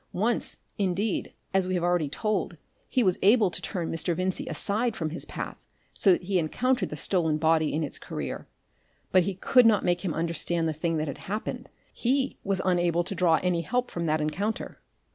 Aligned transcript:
Once, 0.13 0.57
indeed, 0.79 1.31
as 1.53 1.67
we 1.67 1.75
have 1.75 1.83
already 1.83 2.09
told, 2.09 2.57
he 2.87 3.03
was 3.03 3.19
able 3.21 3.51
to 3.51 3.61
turn 3.61 3.91
Mr. 3.91 4.15
Vincey 4.15 4.47
aside 4.47 4.95
from 4.95 5.11
his 5.11 5.25
path 5.25 5.63
so 5.93 6.11
that 6.11 6.23
he 6.23 6.39
encountered 6.39 6.89
the 6.89 6.95
stolen 6.95 7.37
body 7.37 7.71
in 7.71 7.83
its 7.83 7.99
career, 7.99 8.47
but 9.11 9.25
he 9.25 9.35
could 9.35 9.67
not 9.67 9.85
make 9.85 10.01
him 10.03 10.15
understand 10.15 10.67
the 10.67 10.73
thing 10.73 10.97
that 10.97 11.07
had 11.07 11.19
happened: 11.29 11.69
he 11.93 12.39
was 12.43 12.63
unable 12.65 13.03
to 13.03 13.13
draw 13.13 13.37
any 13.43 13.61
help 13.61 13.91
from 13.91 14.07
that 14.07 14.19
encounter.... 14.21 14.81